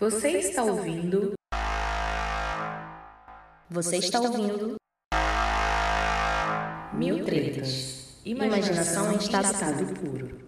[0.00, 1.32] Você está ouvindo?
[3.68, 4.76] Você está ouvindo?
[6.94, 8.04] Mil tretas.
[8.24, 10.38] Imaginação em estado puro.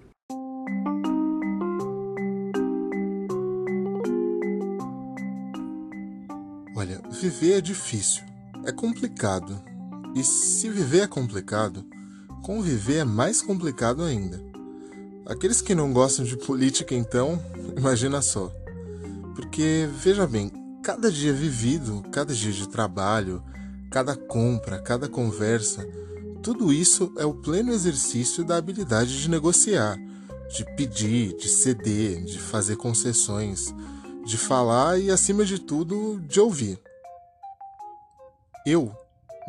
[6.76, 8.22] Olha, viver é difícil,
[8.64, 9.60] é complicado.
[10.14, 11.84] E se viver é complicado,
[12.44, 14.40] conviver é mais complicado ainda.
[15.26, 17.42] Aqueles que não gostam de política, então,
[17.76, 18.59] imagina só.
[19.40, 23.42] Porque, veja bem, cada dia vivido, cada dia de trabalho,
[23.90, 25.88] cada compra, cada conversa,
[26.42, 29.96] tudo isso é o pleno exercício da habilidade de negociar,
[30.54, 33.74] de pedir, de ceder, de fazer concessões,
[34.26, 36.78] de falar e, acima de tudo, de ouvir.
[38.66, 38.94] Eu,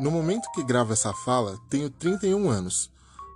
[0.00, 2.90] no momento que gravo essa fala, tenho 31 anos.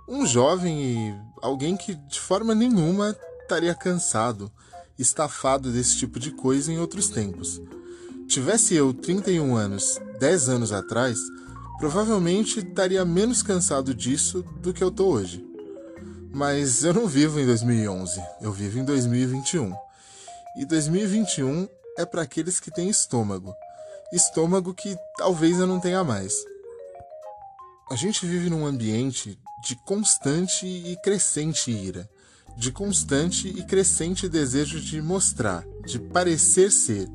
[0.09, 4.51] Um jovem e alguém que de forma nenhuma estaria cansado,
[4.97, 7.61] estafado desse tipo de coisa em outros tempos.
[8.27, 11.17] Tivesse eu 31 anos, 10 anos atrás,
[11.79, 15.45] provavelmente estaria menos cansado disso do que eu tô hoje.
[16.33, 19.73] Mas eu não vivo em 2011, eu vivo em 2021.
[20.57, 23.53] E 2021 é para aqueles que têm estômago.
[24.11, 26.33] Estômago que talvez eu não tenha mais.
[27.89, 32.09] A gente vive num ambiente de constante e crescente ira,
[32.57, 37.07] de constante e crescente desejo de mostrar, de parecer ser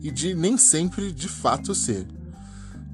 [0.00, 2.06] e de nem sempre de fato ser.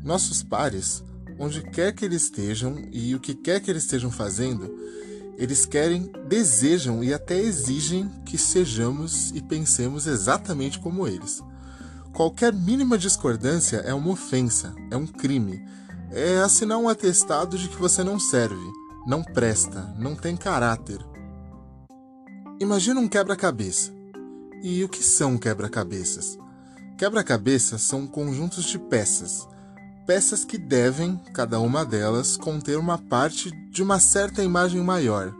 [0.02, 1.04] Nossos pares,
[1.38, 4.74] onde quer que eles estejam e o que quer que eles estejam fazendo,
[5.36, 11.42] eles querem, desejam e até exigem que sejamos e pensemos exatamente como eles.
[12.14, 15.62] Qualquer mínima discordância é uma ofensa, é um crime,
[16.10, 18.60] é assinar um atestado de que você não serve,
[19.06, 21.09] não presta, não tem caráter.
[22.60, 23.90] Imagina um quebra-cabeça.
[24.62, 26.38] E o que são quebra-cabeças?
[26.98, 29.48] Quebra-cabeças são conjuntos de peças.
[30.06, 35.34] Peças que devem, cada uma delas, conter uma parte de uma certa imagem maior,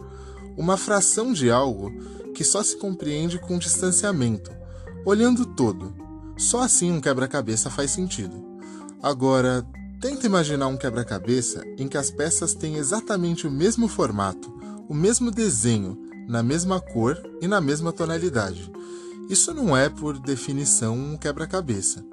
[0.57, 1.93] uma fração de algo
[2.35, 4.51] que só se compreende com distanciamento,
[5.05, 5.93] olhando todo.
[6.39, 8.43] Só assim um quebra-cabeça faz sentido.
[9.03, 9.63] Agora,
[10.01, 14.51] tenta imaginar um quebra-cabeça em que as peças têm exatamente o mesmo formato,
[14.89, 18.71] o mesmo desenho, na mesma cor e na mesma tonalidade.
[19.29, 22.05] Isso não é, por definição, um quebra-cabeça.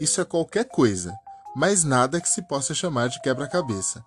[0.00, 1.14] Isso é qualquer coisa,
[1.54, 4.02] mas nada que se possa chamar de quebra-cabeça.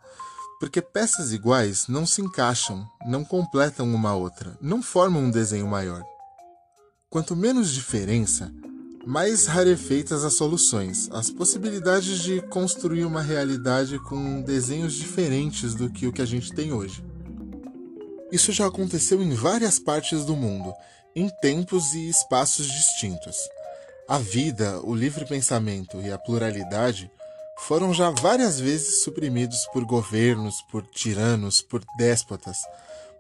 [0.60, 6.04] Porque peças iguais não se encaixam, não completam uma outra, não formam um desenho maior.
[7.08, 8.52] Quanto menos diferença,
[9.06, 16.08] mais rarefeitas as soluções, as possibilidades de construir uma realidade com desenhos diferentes do que
[16.08, 17.04] o que a gente tem hoje.
[18.32, 20.74] Isso já aconteceu em várias partes do mundo,
[21.16, 23.36] em tempos e espaços distintos.
[24.08, 27.12] A vida, o livre pensamento e a pluralidade
[27.60, 32.58] foram já várias vezes suprimidos por governos, por tiranos, por déspotas,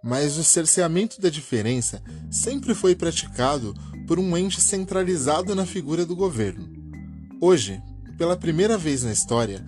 [0.01, 3.73] mas o cerceamento da diferença sempre foi praticado
[4.07, 6.69] por um ente centralizado na figura do governo.
[7.41, 7.81] Hoje,
[8.17, 9.63] pela primeira vez na história,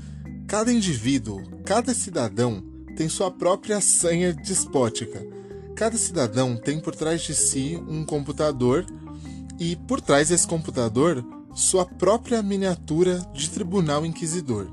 [0.47, 5.25] cada indivíduo, cada cidadão tem sua própria sanha despótica.
[5.75, 8.85] Cada cidadão tem por trás de si um computador
[9.59, 14.67] e, por trás desse computador, sua própria miniatura de tribunal inquisidor.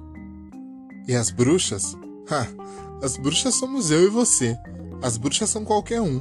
[1.07, 1.97] E as bruxas?
[2.31, 2.47] Ha!
[3.03, 4.57] As bruxas somos eu e você.
[5.01, 6.21] As bruxas são qualquer um.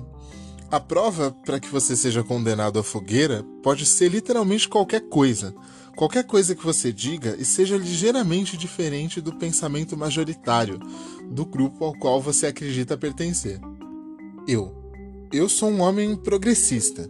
[0.69, 5.56] A prova para que você seja condenado à fogueira pode ser literalmente qualquer coisa.
[5.97, 10.78] Qualquer coisa que você diga e seja ligeiramente diferente do pensamento majoritário
[11.28, 13.59] do grupo ao qual você acredita pertencer.
[14.47, 14.75] Eu.
[15.34, 17.09] Eu sou um homem progressista.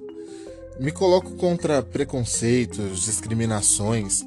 [0.80, 4.26] Me coloco contra preconceitos, discriminações,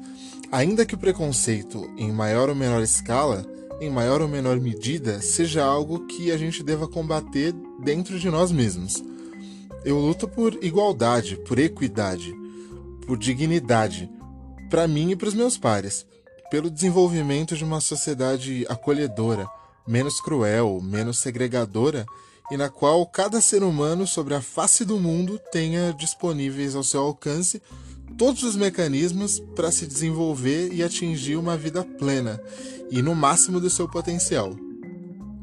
[0.51, 3.43] ainda que o preconceito, em maior ou menor escala,
[3.81, 7.51] em maior ou menor medida, seja algo que a gente deva combater
[7.83, 9.03] dentro de nós mesmos.
[9.83, 12.31] Eu luto por igualdade, por equidade,
[13.07, 14.07] por dignidade,
[14.71, 16.05] para mim e para os meus pares,
[16.49, 19.45] pelo desenvolvimento de uma sociedade acolhedora,
[19.85, 22.05] menos cruel, menos segregadora
[22.49, 27.01] e na qual cada ser humano sobre a face do mundo tenha disponíveis ao seu
[27.01, 27.61] alcance
[28.17, 32.41] todos os mecanismos para se desenvolver e atingir uma vida plena
[32.89, 34.55] e no máximo do seu potencial.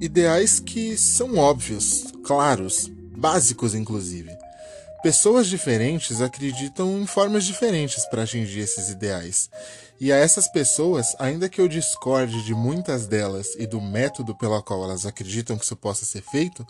[0.01, 4.48] Ideais que são óbvios, claros, básicos inclusive.
[5.03, 9.49] Pessoas diferentes acreditam em formas diferentes para atingir esses ideais.
[10.01, 14.61] E a essas pessoas, ainda que eu discorde de muitas delas e do método pelo
[14.61, 16.67] qual elas acreditam que isso possa ser feito,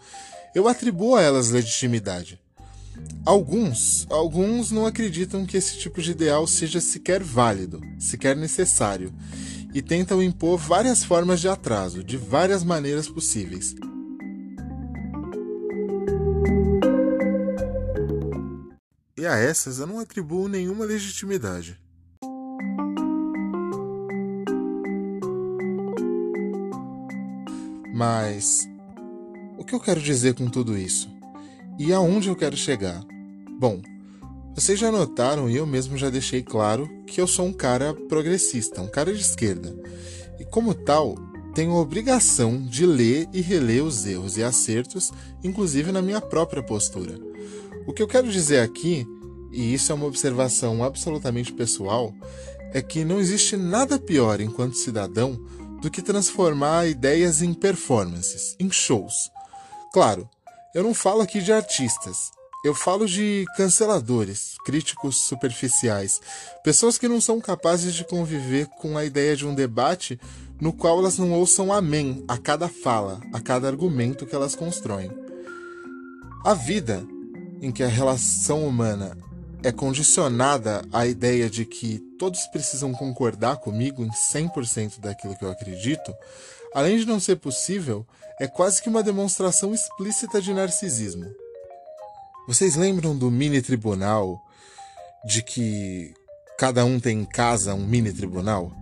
[0.55, 2.39] eu atribuo a elas legitimidade.
[3.25, 9.13] Alguns, alguns não acreditam que esse tipo de ideal seja sequer válido, sequer necessário,
[9.73, 13.75] e tentam impor várias formas de atraso, de várias maneiras possíveis.
[19.29, 21.79] A essas eu não atribuo nenhuma legitimidade.
[27.95, 28.69] Mas
[29.59, 31.09] o que eu quero dizer com tudo isso?
[31.79, 33.03] E aonde eu quero chegar?
[33.59, 33.83] Bom,
[34.55, 38.81] vocês já notaram e eu mesmo já deixei claro que eu sou um cara progressista,
[38.81, 39.75] um cara de esquerda.
[40.39, 41.17] E como tal,
[41.55, 46.63] tenho a obrigação de ler e reler os erros e acertos, inclusive na minha própria
[46.63, 47.19] postura.
[47.87, 49.07] O que eu quero dizer aqui,
[49.53, 52.15] e isso é uma observação absolutamente pessoal,
[52.73, 55.39] é que não existe nada pior enquanto cidadão
[55.81, 59.31] do que transformar ideias em performances, em shows.
[59.93, 60.29] Claro,
[60.75, 62.31] eu não falo aqui de artistas,
[62.65, 66.21] eu falo de canceladores, críticos superficiais,
[66.65, 70.19] pessoas que não são capazes de conviver com a ideia de um debate
[70.61, 75.11] no qual elas não ouçam amém a cada fala, a cada argumento que elas constroem.
[76.45, 77.07] A vida
[77.63, 79.17] em que a relação humana
[79.63, 85.51] é condicionada à ideia de que todos precisam concordar comigo em 100% daquilo que eu
[85.51, 86.15] acredito,
[86.75, 88.07] além de não ser possível,
[88.41, 91.27] é quase que uma demonstração explícita de narcisismo.
[92.47, 94.41] Vocês lembram do mini tribunal?
[95.25, 96.15] De que
[96.57, 98.73] cada um tem em casa um mini tribunal?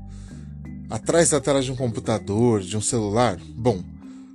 [0.91, 3.39] Atrás da tela de um computador, de um celular?
[3.57, 3.83] Bom,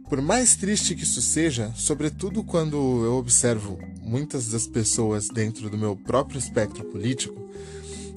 [0.10, 3.80] por mais triste que isso seja, sobretudo quando eu observo
[4.12, 7.34] muitas das pessoas dentro do meu próprio espectro político,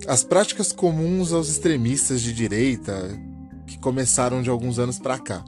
[0.08, 3.16] as práticas comuns aos extremistas de direita
[3.66, 5.44] que começaram de alguns anos para cá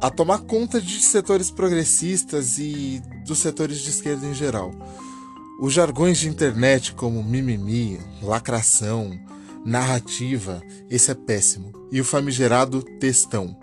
[0.00, 4.72] a tomar conta de setores progressistas e dos setores de esquerda em geral.
[5.60, 9.10] Os jargões de internet como mimimi, lacração,
[9.62, 11.70] narrativa, esse é péssimo.
[11.92, 13.54] E o famigerado textão.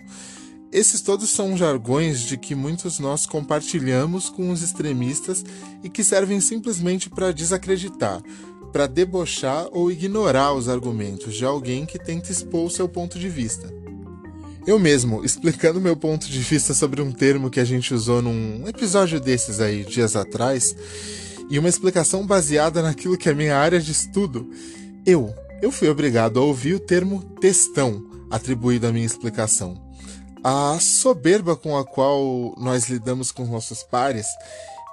[0.70, 5.42] Esses todos são jargões de que muitos nós compartilhamos com os extremistas
[5.82, 8.22] e que servem simplesmente para desacreditar,
[8.70, 13.72] para debochar ou ignorar os argumentos de alguém que tenta expor seu ponto de vista.
[14.66, 18.68] Eu mesmo, explicando meu ponto de vista sobre um termo que a gente usou num
[18.68, 20.76] episódio desses aí, dias atrás,
[21.48, 24.50] e uma explicação baseada naquilo que é minha área de estudo,
[25.06, 29.87] eu, eu fui obrigado a ouvir o termo textão atribuído à minha explicação.
[30.50, 34.26] A soberba com a qual nós lidamos com nossos pares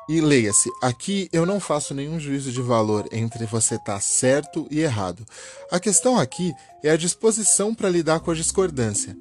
[0.09, 4.67] e leia-se, aqui eu não faço nenhum juízo de valor entre você estar tá certo
[4.69, 5.25] e errado.
[5.71, 6.53] A questão aqui
[6.83, 9.17] é a disposição para lidar com a discordância.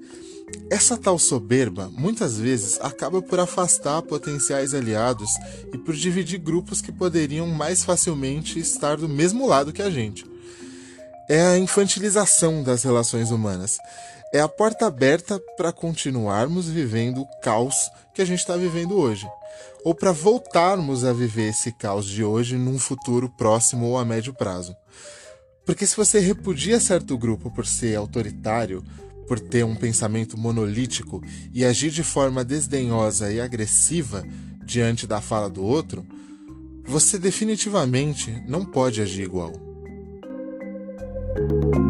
[0.68, 5.30] Essa tal soberba muitas vezes acaba por afastar potenciais aliados
[5.72, 10.33] e por dividir grupos que poderiam mais facilmente estar do mesmo lado que a gente.
[11.28, 13.78] É a infantilização das relações humanas.
[14.32, 17.74] É a porta aberta para continuarmos vivendo o caos
[18.14, 19.26] que a gente está vivendo hoje.
[19.84, 24.34] Ou para voltarmos a viver esse caos de hoje num futuro próximo ou a médio
[24.34, 24.76] prazo.
[25.64, 28.84] Porque se você repudia certo grupo por ser autoritário,
[29.26, 31.22] por ter um pensamento monolítico
[31.54, 34.22] e agir de forma desdenhosa e agressiva
[34.62, 36.04] diante da fala do outro,
[36.84, 39.73] você definitivamente não pode agir igual.
[41.36, 41.83] Thank you